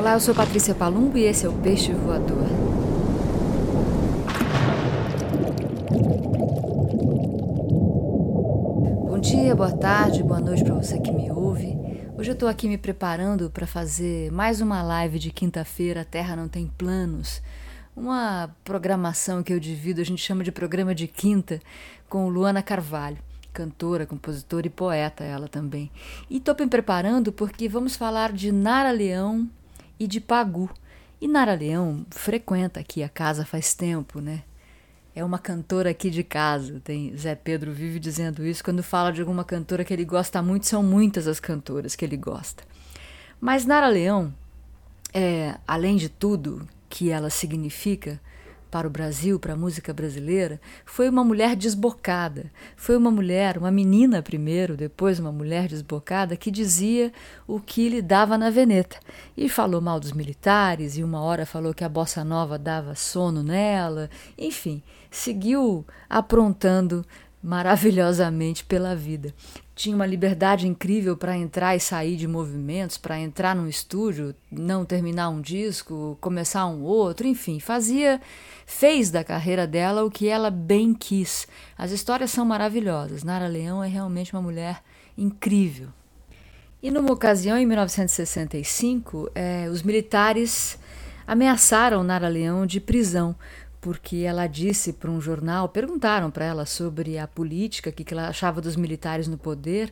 [0.00, 2.46] Olá, eu sou Patrícia Palumbo e esse é o Peixe Voador.
[9.06, 11.76] Bom dia, boa tarde, boa noite para você que me ouve.
[12.16, 16.02] Hoje eu estou aqui me preparando para fazer mais uma live de quinta-feira.
[16.02, 17.42] Terra não tem planos.
[17.94, 21.60] Uma programação que eu divido, a gente chama de programa de quinta,
[22.08, 23.18] com Luana Carvalho
[23.52, 25.90] cantora, compositora e poeta ela também.
[26.30, 29.50] E estou me preparando porque vamos falar de Nara Leão
[30.00, 30.70] e de Pagu.
[31.20, 34.42] E Nara Leão frequenta aqui a casa faz tempo, né?
[35.14, 36.80] É uma cantora aqui de casa.
[36.80, 40.66] Tem Zé Pedro vive dizendo isso quando fala de alguma cantora que ele gosta muito,
[40.66, 42.64] são muitas as cantoras que ele gosta.
[43.38, 44.32] Mas Nara Leão,
[45.12, 48.18] é, além de tudo que ela significa,
[48.70, 52.50] para o Brasil, para a música brasileira, foi uma mulher desbocada.
[52.76, 57.12] Foi uma mulher, uma menina primeiro, depois uma mulher desbocada, que dizia
[57.46, 58.98] o que lhe dava na veneta.
[59.36, 63.42] E falou mal dos militares, e uma hora falou que a bossa nova dava sono
[63.42, 64.08] nela.
[64.38, 67.04] Enfim, seguiu aprontando
[67.42, 69.34] maravilhosamente pela vida.
[69.80, 74.84] Tinha uma liberdade incrível para entrar e sair de movimentos, para entrar num estúdio, não
[74.84, 78.20] terminar um disco, começar um outro, enfim, fazia,
[78.66, 81.48] fez da carreira dela o que ela bem quis.
[81.78, 83.24] As histórias são maravilhosas.
[83.24, 84.82] Nara Leão é realmente uma mulher
[85.16, 85.88] incrível.
[86.82, 90.78] E numa ocasião, em 1965, eh, os militares
[91.26, 93.34] ameaçaram Nara Leão de prisão
[93.80, 98.28] porque ela disse para um jornal, perguntaram para ela sobre a política, o que ela
[98.28, 99.90] achava dos militares no poder.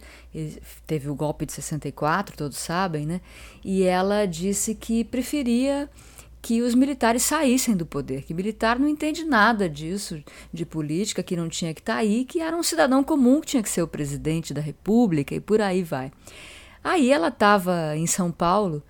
[0.86, 3.20] Teve o golpe de 64, todos sabem, né?
[3.64, 5.88] E ela disse que preferia
[6.42, 10.22] que os militares saíssem do poder, que militar não entende nada disso,
[10.52, 13.48] de política, que não tinha que estar tá aí, que era um cidadão comum que
[13.48, 16.12] tinha que ser o presidente da república e por aí vai.
[16.84, 18.82] Aí ela estava em São Paulo.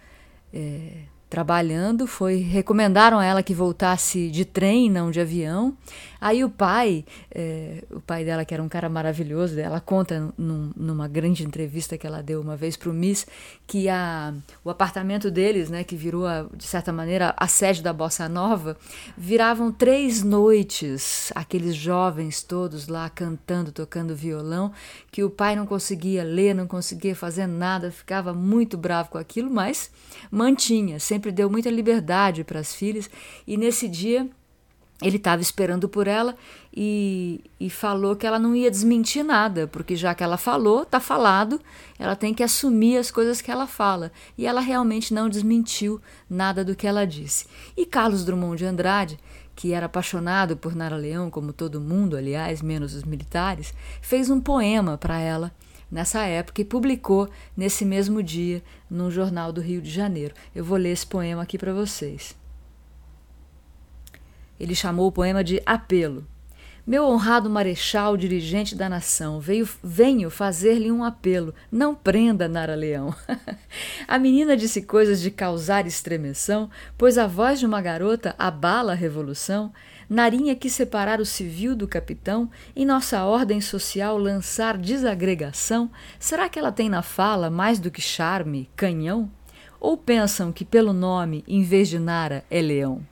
[0.53, 5.77] É, trabalhando, foi recomendaram a ela que voltasse de trem, não de avião.
[6.21, 10.73] Aí o pai, é, o pai dela, que era um cara maravilhoso, ela conta num,
[10.77, 13.27] numa grande entrevista que ela deu uma vez para o Miss,
[13.67, 14.35] que a,
[14.65, 18.77] o apartamento deles, né, que virou, a, de certa maneira, a sede da Bossa Nova,
[19.17, 24.73] viravam três noites, aqueles jovens todos lá cantando, tocando violão,
[25.13, 29.51] que o pai não conseguia ler, não conseguia fazer nada, ficava muito bravo com aquilo,
[29.51, 29.91] mas
[30.31, 33.09] mantinha, sempre deu muita liberdade para as filhas,
[33.47, 34.29] e nesse dia
[35.01, 36.35] ele estava esperando por ela
[36.75, 40.99] e, e, falou que ela não ia desmentir nada, porque já que ela falou, está
[40.99, 41.61] falado,
[41.99, 44.11] ela tem que assumir as coisas que ela fala.
[44.37, 47.47] E ela realmente não desmentiu nada do que ela disse.
[47.77, 49.19] E Carlos Drummond de Andrade,
[49.55, 54.41] que era apaixonado por Nara Leão, como todo mundo, aliás, menos os militares, fez um
[54.41, 55.53] poema para ela
[55.91, 60.35] nessa época e publicou nesse mesmo dia num jornal do Rio de Janeiro.
[60.55, 62.38] Eu vou ler esse poema aqui para vocês.
[64.59, 66.27] Ele chamou o poema de Apelo.
[66.89, 71.55] Meu honrado marechal, dirigente da nação, veio, venho fazer-lhe um apelo.
[71.71, 73.15] Não prenda Nara Leão.
[74.09, 78.95] a menina disse coisas de causar estremeção, pois a voz de uma garota abala a
[78.95, 79.71] revolução.
[80.09, 85.91] Narinha quis separar o civil do capitão, em nossa ordem social lançar desagregação.
[86.19, 89.31] Será que ela tem na fala mais do que charme, canhão?
[89.79, 93.07] Ou pensam que pelo nome, em vez de Nara, é leão?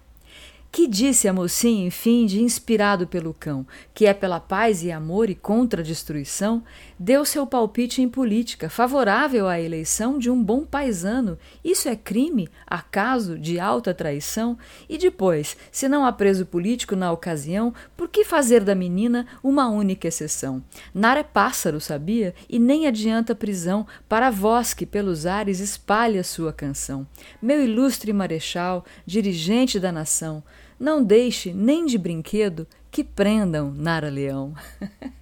[0.76, 5.31] Que disse a mocinha, enfim, de inspirado pelo cão, que é pela paz e amor
[5.31, 6.62] e contra a destruição,
[6.98, 11.38] deu seu palpite em política, favorável à eleição de um bom paisano.
[11.65, 14.59] Isso é crime, acaso, de alta traição?
[14.86, 19.70] E depois, se não há preso político na ocasião, por que fazer da menina uma
[19.70, 20.62] única exceção?
[20.92, 22.34] Nara é pássaro, sabia?
[22.50, 27.06] E nem adianta prisão para a voz que pelos ares espalha sua canção.
[27.41, 30.44] Meu ilustre marechal, dirigente da nação,
[30.78, 34.54] não deixe nem de brinquedo que prendam Nara Leão.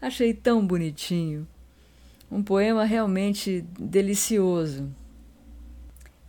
[0.00, 1.46] Achei tão bonitinho.
[2.30, 4.90] Um poema realmente delicioso.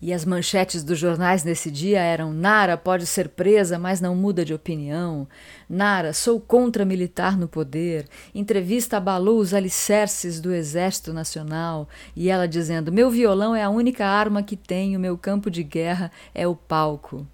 [0.01, 4.45] E as manchetes dos jornais nesse dia eram: Nara pode ser presa, mas não muda
[4.45, 5.27] de opinião.
[5.67, 8.07] Nara, sou contra militar no poder.
[8.33, 11.89] Entrevista abalou os alicerces do Exército Nacional.
[12.15, 16.11] E ela dizendo: Meu violão é a única arma que tenho, meu campo de guerra
[16.33, 17.25] é o palco.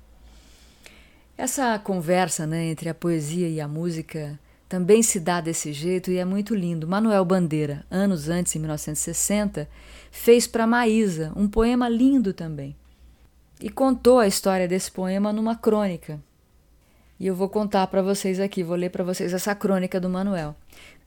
[1.42, 4.40] Essa conversa né, entre a poesia e a música
[4.70, 6.88] também se dá desse jeito e é muito lindo.
[6.88, 9.68] Manuel Bandeira, anos antes, em 1960,
[10.12, 12.76] fez para Maísa um poema lindo também.
[13.60, 16.20] E contou a história desse poema numa crônica.
[17.20, 20.56] E eu vou contar para vocês aqui, vou ler para vocês essa crônica do Manuel.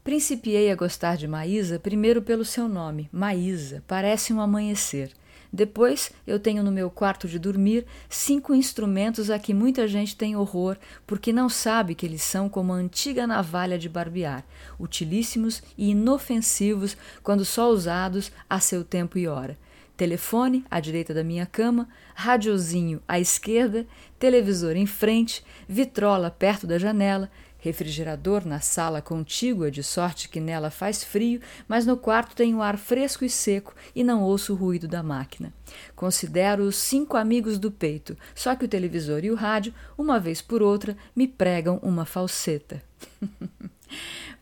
[0.03, 5.13] Principiei a gostar de Maísa primeiro pelo seu nome, Maísa, parece um amanhecer.
[5.55, 10.35] Depois, eu tenho no meu quarto de dormir cinco instrumentos a que muita gente tem
[10.35, 14.45] horror, porque não sabe que eles são como a antiga navalha de barbear,
[14.81, 19.57] utilíssimos e inofensivos quando só usados a seu tempo e hora.
[19.97, 23.87] Telefone à direita da minha cama, radiozinho à esquerda,
[24.19, 27.31] televisor em frente, vitrola perto da janela,
[27.65, 32.77] refrigerador na sala contígua, de sorte que nela faz frio, mas no quarto tenho ar
[32.77, 35.51] fresco e seco e não ouço o ruído da máquina.
[35.97, 40.43] Considero os cinco amigos do peito, só que o televisor e o rádio, uma vez
[40.43, 42.83] por outra, me pregam uma falseta.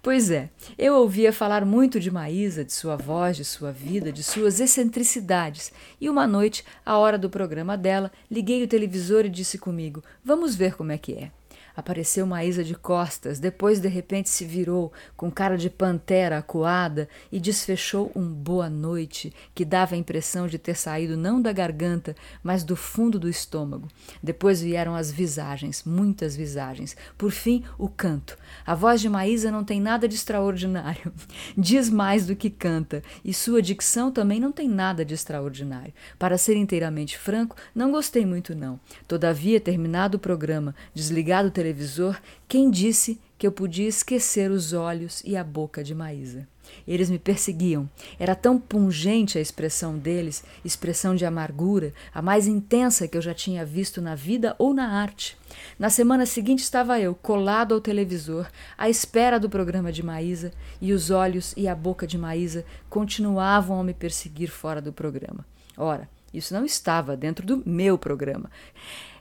[0.02, 4.24] Pois é, eu ouvia falar muito de Maísa, de sua voz, de sua vida, de
[4.24, 9.58] suas excentricidades, e uma noite, à hora do programa dela, liguei o televisor e disse
[9.58, 11.30] comigo: Vamos ver como é que é.
[11.76, 17.40] Apareceu Maísa de costas, depois de repente se virou, com cara de pantera acuada, e
[17.40, 22.62] desfechou um boa noite que dava a impressão de ter saído não da garganta, mas
[22.62, 23.88] do fundo do estômago.
[24.22, 26.96] Depois vieram as visagens, muitas visagens.
[27.16, 28.36] Por fim, o canto.
[28.66, 31.12] A voz de Maísa não tem nada de extraordinário.
[31.56, 35.92] Diz mais do que canta, e sua dicção também não tem nada de extraordinário.
[36.18, 38.78] Para ser inteiramente franco, não gostei muito não.
[39.08, 45.22] Todavia, terminado o programa, desligado o televisor, quem disse que eu podia esquecer os olhos
[45.24, 46.48] e a boca de Maísa?
[46.88, 47.88] Eles me perseguiam.
[48.18, 53.32] Era tão pungente a expressão deles, expressão de amargura, a mais intensa que eu já
[53.32, 55.36] tinha visto na vida ou na arte.
[55.78, 60.50] Na semana seguinte estava eu, colado ao televisor, à espera do programa de Maísa,
[60.80, 65.46] e os olhos e a boca de Maísa continuavam a me perseguir fora do programa.
[65.76, 68.50] Ora, isso não estava dentro do meu programa.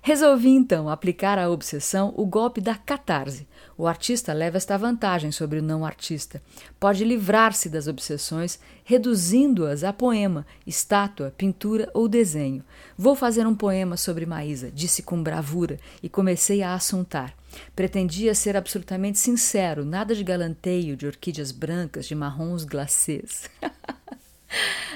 [0.03, 3.47] Resolvi então aplicar à obsessão o golpe da catarse.
[3.77, 6.41] O artista leva esta vantagem sobre o não artista.
[6.79, 12.63] Pode livrar-se das obsessões, reduzindo-as a poema, estátua, pintura ou desenho.
[12.97, 17.35] Vou fazer um poema sobre Maísa, disse com bravura e comecei a assuntar.
[17.75, 23.47] Pretendia ser absolutamente sincero, nada de galanteio, de orquídeas brancas, de marrons glacês.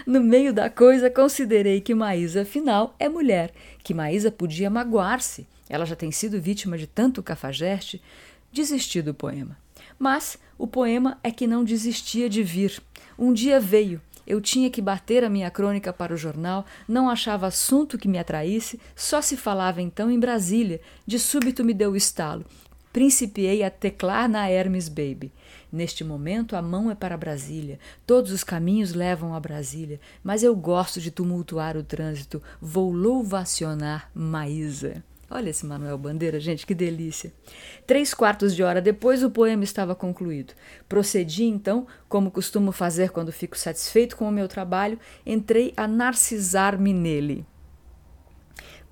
[0.06, 3.52] No meio da coisa, considerei que Maísa, afinal, é mulher,
[3.84, 5.48] que Maísa podia magoar-se.
[5.69, 8.02] Ela já tem sido vítima de tanto cafajeste.
[8.52, 9.57] Desisti do poema.
[9.98, 12.81] Mas o poema é que não desistia de vir.
[13.18, 14.02] Um dia veio.
[14.28, 18.18] Eu tinha que bater a minha crônica para o jornal, não achava assunto que me
[18.18, 20.81] atraísse, só se falava então em Brasília.
[21.06, 22.44] De súbito me deu o estalo.
[22.92, 25.31] Principiei a teclar na Hermes Baby.
[25.75, 27.77] Neste momento, a mão é para Brasília.
[28.07, 30.00] Todos os caminhos levam a Brasília.
[30.24, 32.42] Mas eu gosto de tumultuar o trânsito.
[32.62, 35.04] Vou louvacionar Maísa.
[35.30, 37.33] Olha esse Manuel Bandeira, gente, que delícia.
[37.86, 40.54] Três quartos de hora depois, o poema estava concluído.
[40.88, 46.94] Procedi, então, como costumo fazer quando fico satisfeito com o meu trabalho, entrei a narcisar-me
[46.94, 47.45] nele.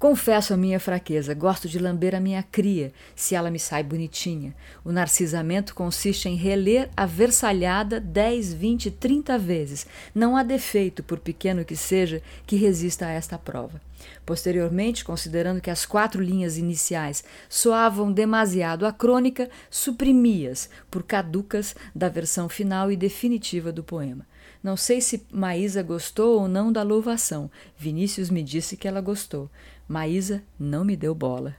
[0.03, 4.53] Confesso a minha fraqueza, gosto de lamber a minha cria, se ela me sai bonitinha.
[4.83, 9.87] O narcisamento consiste em reler a versalhada 10, 20, 30 vezes.
[10.13, 13.81] Não há defeito, por pequeno que seja, que resista a esta prova.
[14.25, 22.09] Posteriormente, considerando que as quatro linhas iniciais soavam demasiado à crônica, suprimi-as por caducas da
[22.09, 24.27] versão final e definitiva do poema.
[24.63, 27.51] Não sei se Maísa gostou ou não da louvação.
[27.77, 29.49] Vinícius me disse que ela gostou.
[29.87, 31.55] Maísa não me deu bola.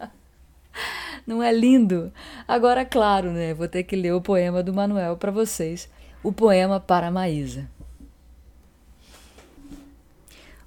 [1.26, 2.12] não é lindo?
[2.46, 3.54] Agora, claro, né?
[3.54, 5.88] Vou ter que ler o poema do Manuel para vocês.
[6.22, 7.68] O poema para Maísa.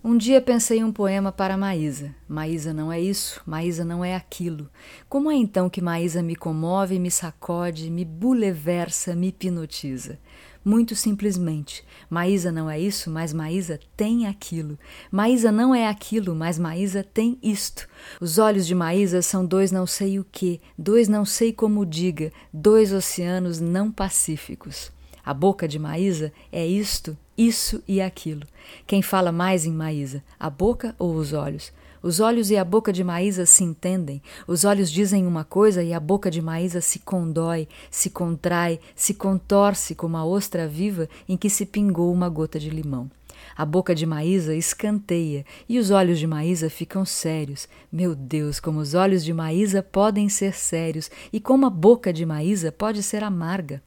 [0.01, 2.15] Um dia pensei um poema para Maísa.
[2.25, 4.69] Maísa não é isso, Maísa não é aquilo.
[5.09, 10.17] Como é então que Maísa me comove, me sacode, me buleversa, me hipnotiza?
[10.63, 14.77] Muito simplesmente, Maísa não é isso, mas Maísa tem aquilo.
[15.09, 17.87] Maísa não é aquilo, mas Maísa tem isto.
[18.19, 22.31] Os olhos de Maísa são dois não sei o que, dois não sei como diga,
[22.53, 24.91] dois oceanos não pacíficos.
[25.23, 28.45] A boca de Maísa é isto, isso e aquilo.
[28.85, 31.71] Quem fala mais em Maísa, a boca ou os olhos?
[32.01, 34.21] Os olhos e a boca de Maísa se entendem.
[34.47, 39.13] Os olhos dizem uma coisa e a boca de Maísa se condói, se contrai, se
[39.13, 43.09] contorce como a ostra viva em que se pingou uma gota de limão.
[43.55, 47.67] A boca de Maísa escanteia e os olhos de Maísa ficam sérios.
[47.91, 52.25] Meu Deus, como os olhos de Maísa podem ser sérios e como a boca de
[52.25, 53.81] Maísa pode ser amarga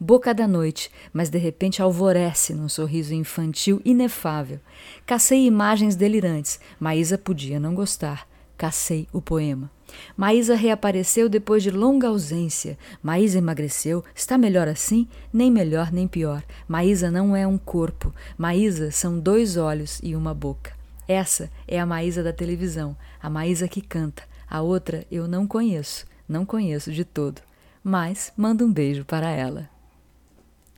[0.00, 4.60] boca da noite, mas de repente alvorece num sorriso infantil inefável.
[5.04, 8.26] Cacei imagens delirantes, Maísa podia não gostar.
[8.56, 9.70] Cacei o poema.
[10.16, 12.76] Maísa reapareceu depois de longa ausência.
[13.02, 14.04] Maísa emagreceu.
[14.14, 15.08] Está melhor assim?
[15.32, 16.42] Nem melhor nem pior.
[16.66, 18.12] Maísa não é um corpo.
[18.36, 20.72] Maísa são dois olhos e uma boca.
[21.06, 24.22] Essa é a Maísa da televisão, a Maísa que canta.
[24.50, 27.40] A outra eu não conheço, não conheço de todo.
[27.82, 29.70] Mas manda um beijo para ela.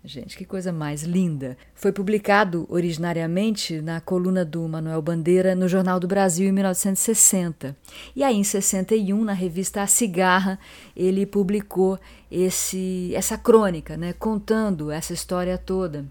[0.02, 1.59] Gente, que coisa mais linda!
[1.75, 7.76] Foi publicado originariamente na coluna do Manuel Bandeira no Jornal do Brasil em 1960.
[8.16, 10.59] E aí, em 61, na revista A Cigarra,
[10.97, 16.07] ele publicou esse, essa crônica, né, contando essa história toda,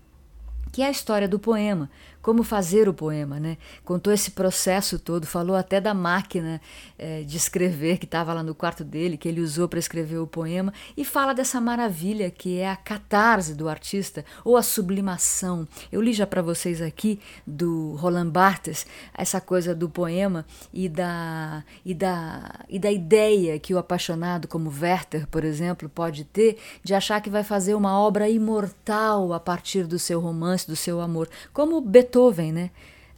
[0.72, 1.90] que é a história do poema,
[2.30, 3.58] como fazer o poema, né?
[3.84, 6.62] Contou esse processo todo, falou até da máquina
[6.96, 10.28] é, de escrever que estava lá no quarto dele, que ele usou para escrever o
[10.28, 15.68] poema, e fala dessa maravilha que é a catarse do artista ou a sublimação.
[15.92, 21.64] Eu li já para vocês aqui do Roland Barthes essa coisa do poema e da
[21.84, 26.94] e da e da ideia que o apaixonado como Werther, por exemplo, pode ter de
[26.94, 31.28] achar que vai fazer uma obra imortal a partir do seu romance, do seu amor,
[31.52, 32.72] como Beethoven Beethoven, né?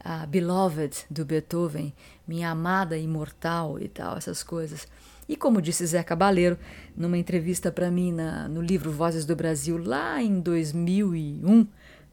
[0.03, 1.93] A Beloved do Beethoven,
[2.27, 4.87] Minha Amada Imortal e tal, essas coisas.
[5.27, 6.57] E como disse Zé Cabaleiro,
[6.95, 11.67] numa entrevista para mim na, no livro Vozes do Brasil, lá em 2001,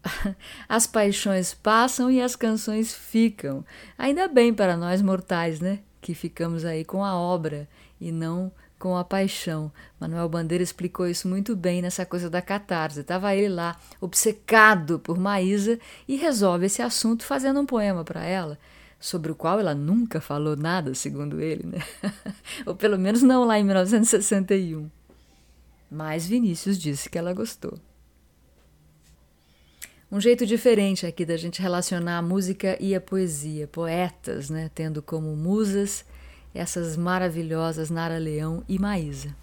[0.68, 3.64] as paixões passam e as canções ficam.
[3.96, 5.80] Ainda bem para nós mortais, né?
[6.00, 7.68] Que ficamos aí com a obra
[8.00, 9.72] e não com a paixão.
[9.98, 13.00] Manuel Bandeira explicou isso muito bem nessa coisa da catarse.
[13.00, 18.58] Estava ele lá, obcecado por Maísa, e resolve esse assunto fazendo um poema para ela,
[19.00, 21.78] sobre o qual ela nunca falou nada, segundo ele, né?
[22.64, 24.88] Ou pelo menos não lá em 1961.
[25.90, 27.78] Mas Vinícius disse que ela gostou.
[30.10, 35.02] Um jeito diferente aqui da gente relacionar a música e a poesia, poetas, né, tendo
[35.02, 36.02] como musas
[36.54, 39.34] essas maravilhosas Nara Leão e Maísa.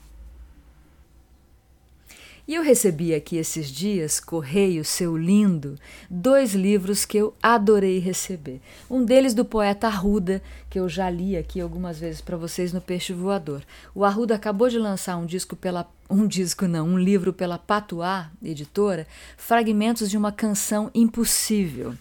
[2.47, 8.61] E eu recebi aqui esses dias, correio seu lindo, dois livros que eu adorei receber.
[8.87, 12.79] Um deles do poeta Arruda, que eu já li aqui algumas vezes para vocês no
[12.79, 13.63] Peixe Voador.
[13.95, 18.29] O Arruda acabou de lançar um disco pela um disco não, um livro pela Patuá,
[18.43, 21.95] editora, Fragmentos de uma canção impossível.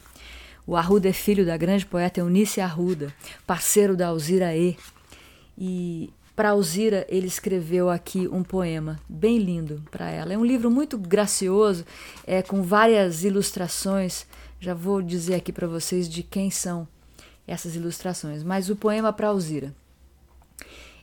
[0.66, 3.14] O Arruda é filho da grande poeta Eunice Arruda,
[3.46, 4.76] parceiro da Alzira E,
[5.56, 10.32] e para Alzira ele escreveu aqui um poema bem lindo para ela.
[10.32, 11.84] É um livro muito gracioso,
[12.26, 14.26] é com várias ilustrações.
[14.58, 16.88] Já vou dizer aqui para vocês de quem são
[17.46, 19.74] essas ilustrações, mas o poema para Alzira.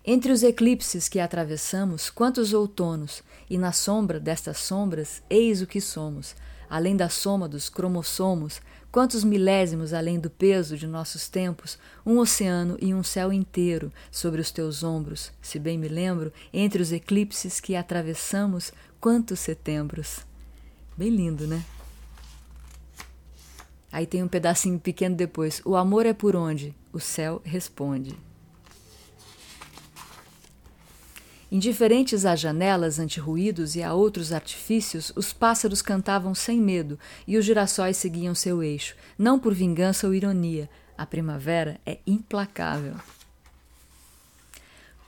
[0.03, 5.79] Entre os eclipses que atravessamos, quantos outonos, e na sombra destas sombras, eis o que
[5.79, 6.35] somos,
[6.69, 12.77] além da soma dos cromossomos, Quantos milésimos além do peso de nossos tempos, um oceano
[12.81, 17.61] e um céu inteiro sobre os teus ombros, se bem me lembro, entre os eclipses
[17.61, 20.19] que atravessamos, quantos setembros.
[20.97, 21.63] Bem lindo, né?
[23.89, 25.61] Aí tem um pedacinho pequeno depois.
[25.63, 26.75] O amor é por onde?
[26.91, 28.17] O céu responde.
[31.51, 37.43] Indiferentes às janelas anti-ruídos e a outros artifícios, os pássaros cantavam sem medo e os
[37.43, 40.69] girassóis seguiam seu eixo, não por vingança ou ironia.
[40.97, 42.95] A primavera é implacável.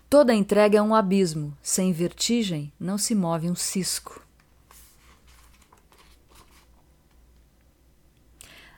[0.10, 4.23] Toda entrega é um abismo, sem vertigem não se move um cisco.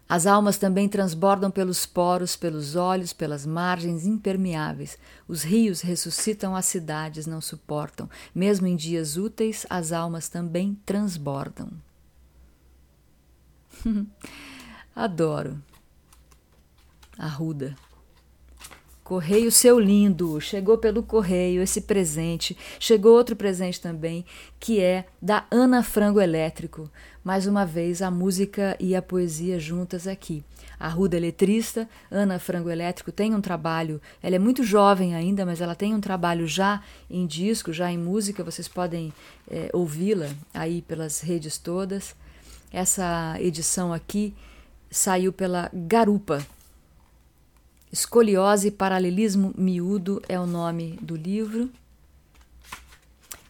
[0.07, 4.99] As almas também transbordam pelos poros, pelos olhos, pelas margens impermeáveis.
[5.27, 8.07] Os rios ressuscitam as cidades, não suportam.
[8.33, 11.71] Mesmo em dias úteis, as almas também transbordam.
[14.95, 15.61] Adoro.
[17.17, 17.75] Arruda.
[19.05, 22.57] Correio seu lindo, chegou pelo correio esse presente.
[22.79, 24.25] Chegou outro presente também,
[24.59, 26.89] que é da Ana Frango Elétrico.
[27.23, 30.43] Mais uma vez a música e a poesia juntas aqui.
[30.79, 35.61] A Ruda Eletrista, Ana Frango Elétrico tem um trabalho, ela é muito jovem ainda, mas
[35.61, 39.13] ela tem um trabalho já em disco, já em música, vocês podem
[39.47, 42.15] é, ouvi-la aí pelas redes todas.
[42.73, 44.33] Essa edição aqui
[44.89, 46.43] saiu pela Garupa,
[47.95, 51.71] Escoliose e Paralelismo Miúdo é o nome do livro.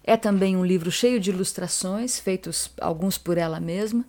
[0.04, 4.06] É também um livro cheio de ilustrações, feitos alguns por ela mesma.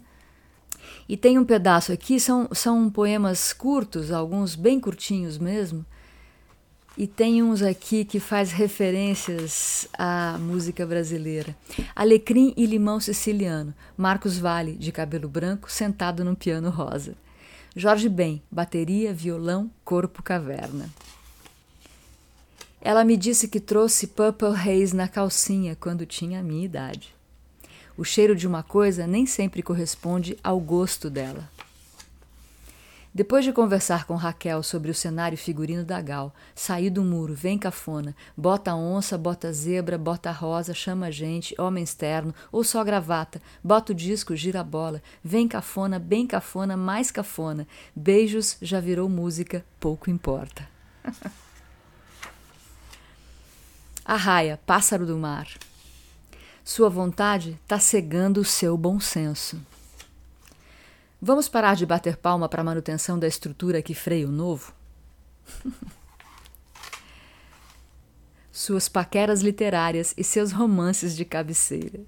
[1.09, 5.87] E tem um pedaço aqui, são, são poemas curtos, alguns bem curtinhos mesmo.
[6.99, 11.57] E tem uns aqui que faz referências à música brasileira.
[11.95, 17.15] Alecrim e Limão Siciliano, Marcos Vale, de cabelo branco, sentado num piano rosa.
[17.79, 20.89] Jorge Ben, bateria, violão, corpo, caverna.
[22.81, 27.15] Ela me disse que trouxe Purple Haze na calcinha quando tinha a minha idade.
[27.95, 31.51] O cheiro de uma coisa nem sempre corresponde ao gosto dela.
[33.17, 37.57] Depois de conversar com Raquel sobre o cenário figurino da Gal, saí do muro, vem
[37.57, 43.93] cafona, bota onça, bota zebra, bota rosa, chama gente, homem externo, ou só gravata, bota
[43.93, 49.65] o disco, gira a bola, vem cafona, bem cafona, mais cafona, beijos já virou música,
[49.81, 50.69] pouco importa.
[54.05, 55.49] Arraia, pássaro do mar.
[56.63, 59.59] Sua vontade está cegando o seu bom senso.
[61.21, 64.75] Vamos parar de bater palma para a manutenção da estrutura que freia o novo?
[68.53, 72.01] Suas paqueras literárias e seus romances de cabeceira.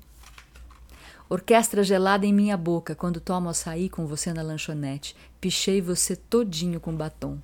[1.28, 5.14] Orquestra gelada em minha boca quando tomo açaí com você na lanchonete.
[5.40, 7.38] Pichei você todinho com batom.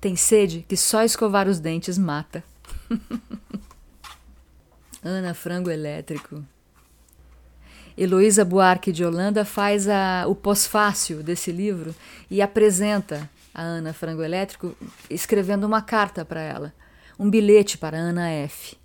[0.00, 2.42] Tem sede que só escovar os dentes mata.
[5.04, 6.42] Ana Frango Elétrico.
[7.96, 11.94] Heloísa Buarque de Holanda faz a, o pós-fácil desse livro
[12.30, 14.74] e apresenta a Ana Frango Elétrico
[15.10, 16.72] escrevendo uma carta para ela,
[17.18, 18.76] um bilhete para Ana F.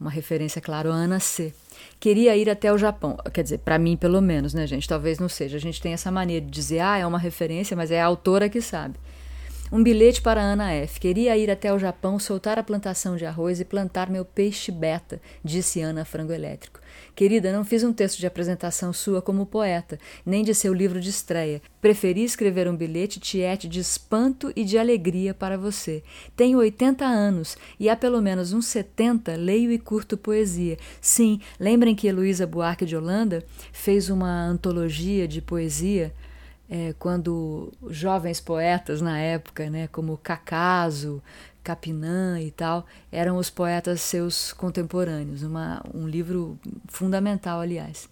[0.00, 1.54] Uma referência, claro, a Ana C.
[2.00, 3.16] Queria ir até o Japão.
[3.32, 4.88] Quer dizer, para mim, pelo menos, né, gente?
[4.88, 5.56] Talvez não seja.
[5.56, 8.48] A gente tem essa maneira de dizer, ah, é uma referência, mas é a autora
[8.48, 8.98] que sabe.
[9.74, 11.00] Um bilhete para Ana F.
[11.00, 15.18] Queria ir até o Japão, soltar a plantação de arroz e plantar meu peixe beta,
[15.42, 16.78] disse Ana Frango Elétrico.
[17.16, 21.08] Querida, não fiz um texto de apresentação sua como poeta, nem de seu livro de
[21.08, 21.62] estreia.
[21.80, 26.02] Preferi escrever um bilhete tiete de espanto e de alegria para você.
[26.36, 30.76] Tenho 80 anos e há pelo menos uns 70 leio e curto poesia.
[31.00, 36.12] Sim, lembrem que Heloísa Buarque de Holanda fez uma antologia de poesia
[36.74, 41.22] é, quando jovens poetas na época, né, como Cacaso,
[41.62, 45.42] Capinã e tal, eram os poetas seus contemporâneos.
[45.42, 48.08] Uma, um livro fundamental, aliás.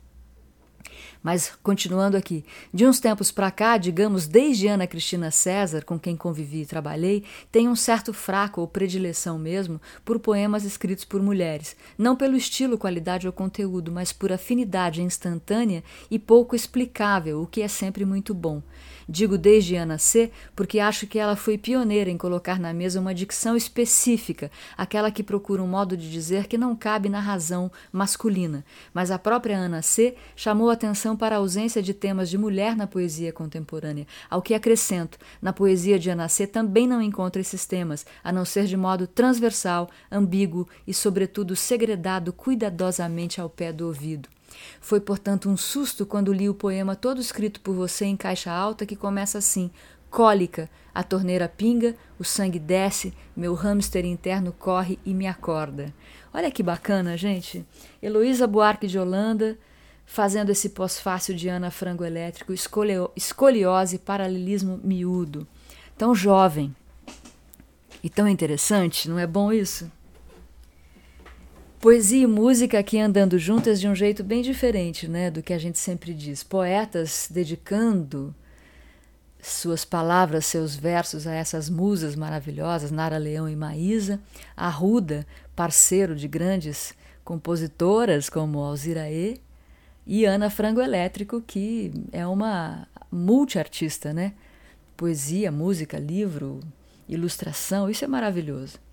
[1.23, 6.17] Mas continuando aqui, de uns tempos para cá, digamos desde Ana Cristina César, com quem
[6.17, 11.77] convivi e trabalhei, tenho um certo fraco ou predileção mesmo por poemas escritos por mulheres,
[11.97, 17.63] não pelo estilo, qualidade ou conteúdo, mas por afinidade instantânea e pouco explicável, o que
[17.63, 18.63] é sempre muito bom.
[19.13, 23.13] Digo desde Ana C, porque acho que ela foi pioneira em colocar na mesa uma
[23.13, 28.65] dicção específica, aquela que procura um modo de dizer que não cabe na razão masculina.
[28.95, 32.87] Mas a própria Ana C chamou atenção para a ausência de temas de mulher na
[32.87, 38.07] poesia contemporânea, ao que acrescento, na poesia de Ana C também não encontro esses temas,
[38.23, 44.29] a não ser de modo transversal, ambíguo e, sobretudo, segredado cuidadosamente ao pé do ouvido.
[44.81, 48.87] Foi, portanto, um susto quando li o poema todo escrito por você em caixa alta
[48.87, 49.71] que começa assim:
[50.11, 55.95] Cólica, a torneira pinga, o sangue desce, meu hamster interno corre e me acorda.
[56.33, 57.65] Olha que bacana, gente.
[58.03, 59.59] Heloísa Buarque de Holanda
[60.11, 65.47] fazendo esse pós-fácil de Ana Frango Elétrico, escoliose, paralelismo miúdo.
[65.97, 66.75] Tão jovem
[68.03, 69.91] e tão interessante, não é bom isso?
[71.81, 75.59] Poesia e música aqui andando juntas de um jeito bem diferente, né, do que a
[75.59, 76.43] gente sempre diz.
[76.43, 78.35] Poetas dedicando
[79.41, 84.21] suas palavras, seus versos a essas musas maravilhosas, Nara Leão e Maísa,
[84.55, 86.93] Arruda, parceiro de grandes
[87.25, 89.39] compositoras como Alziraê,
[90.07, 94.35] e Ana Frango Elétrico, que é uma multiartista, né?
[94.99, 96.61] Poesia, música, livro,
[97.09, 98.90] ilustração, isso é maravilhoso.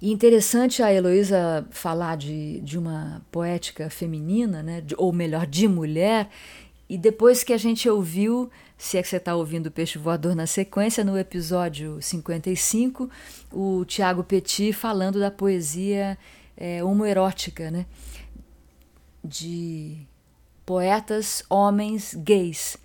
[0.00, 4.80] E interessante a Heloísa falar de, de uma poética feminina, né?
[4.80, 6.28] De, ou melhor, de mulher,
[6.88, 10.36] e depois que a gente ouviu, se é que você está ouvindo o Peixe Voador
[10.36, 13.10] na sequência, no episódio 55,
[13.52, 16.16] o Tiago Petit falando da poesia
[16.56, 17.86] é, homoerótica, né?
[19.24, 20.06] De
[20.64, 22.76] poetas homens gays.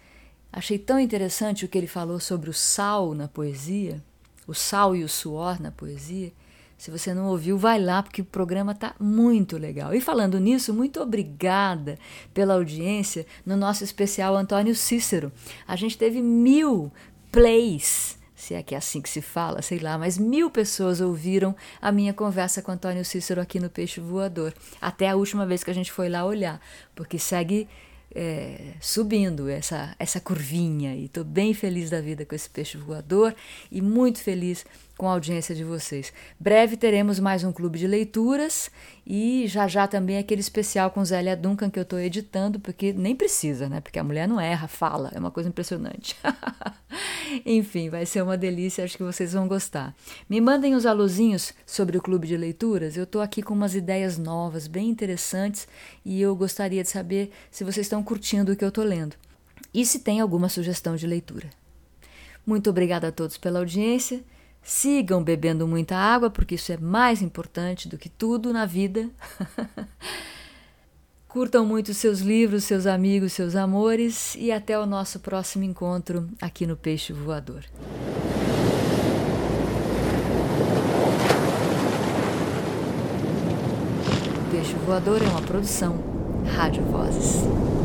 [0.52, 4.04] Achei tão interessante o que ele falou sobre o sal na poesia,
[4.48, 6.34] o sal e o suor na poesia.
[6.82, 9.94] Se você não ouviu, vai lá, porque o programa está muito legal.
[9.94, 11.96] E falando nisso, muito obrigada
[12.34, 15.32] pela audiência no nosso especial Antônio Cícero.
[15.68, 16.92] A gente teve mil
[17.32, 21.56] plays se é que é assim que se fala, sei lá, mas mil pessoas ouviram
[21.80, 25.70] a minha conversa com Antônio Cícero aqui no Peixe Voador, até a última vez que
[25.70, 26.60] a gente foi lá olhar,
[26.96, 27.70] porque segue
[28.14, 33.34] é, subindo essa, essa curvinha e estou bem feliz da vida com esse peixe voador
[33.72, 34.66] e muito feliz
[35.02, 36.14] com a audiência de vocês.
[36.40, 38.70] Breve teremos mais um clube de leituras
[39.04, 43.16] e já já também aquele especial com Zélia Duncan que eu estou editando, porque nem
[43.16, 43.82] precisa, né?
[43.82, 46.16] Porque a mulher não erra, fala, é uma coisa impressionante.
[47.44, 49.96] Enfim, vai ser uma delícia, acho que vocês vão gostar.
[50.30, 54.20] Me mandem os aluzinhos sobre o clube de leituras, eu estou aqui com umas ideias
[54.20, 55.68] novas, bem interessantes,
[56.06, 59.16] e eu gostaria de saber se vocês estão curtindo o que eu estou lendo.
[59.74, 61.50] E se tem alguma sugestão de leitura.
[62.46, 64.24] Muito obrigada a todos pela audiência.
[64.64, 69.10] Sigam bebendo muita água, porque isso é mais importante do que tudo na vida.
[71.28, 76.68] Curtam muito seus livros, seus amigos, seus amores e até o nosso próximo encontro aqui
[76.68, 77.64] no Peixe Voador.
[84.52, 86.04] Peixe Voador é uma produção
[86.54, 87.81] Rádio Vozes.